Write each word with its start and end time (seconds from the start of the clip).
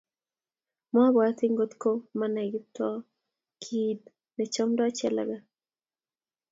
mobwoti 0.93 1.45
ngot 1.53 1.71
ko 1.81 1.91
manai 2.17 2.49
Kiptoo 2.53 2.95
kiit 3.61 3.99
nechomdoi 4.35 4.95
Jelagat 4.97 5.45